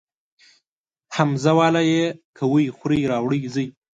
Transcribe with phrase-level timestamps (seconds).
[1.15, 1.95] همزه واله ئ
[2.37, 3.67] کوئ خورئ راوړئ ځئ